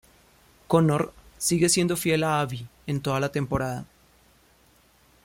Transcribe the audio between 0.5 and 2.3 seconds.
Connor sigue siendo fiel